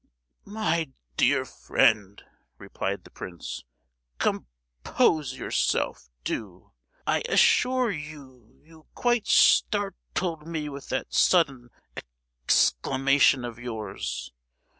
[0.47, 2.23] "My dear friend,"
[2.57, 3.65] replied the prince,
[4.17, 6.71] "com—pose yourself, do!
[7.05, 14.31] I assure you—you quite start—led me with that sudden ex—clamation of yours!